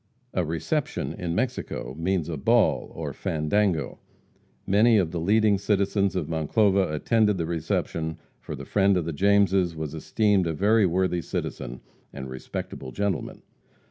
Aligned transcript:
A 0.33 0.43
reception 0.43 1.13
in 1.13 1.35
Mexico 1.35 1.93
means 1.95 2.27
a 2.27 2.35
ball 2.35 2.89
or 2.95 3.13
fandango. 3.13 3.99
Many 4.65 4.97
of 4.97 5.11
the 5.11 5.19
leading 5.19 5.59
citizens 5.59 6.15
of 6.15 6.27
Monclova 6.27 6.91
attended 6.91 7.37
the 7.37 7.45
reception, 7.45 8.17
for 8.39 8.55
the 8.55 8.65
friend 8.65 8.97
of 8.97 9.05
the 9.05 9.13
Jameses 9.13 9.75
was 9.75 9.93
esteemed 9.93 10.47
a 10.47 10.53
very 10.53 10.87
worthy 10.87 11.21
citizen 11.21 11.81
and 12.11 12.27
respectable 12.31 12.91
gentleman. 12.91 13.43